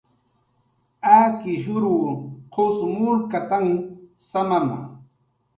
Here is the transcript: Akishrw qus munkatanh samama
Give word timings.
Akishrw 1.17 1.97
qus 2.53 2.77
munkatanh 2.95 3.71
samama 4.29 4.77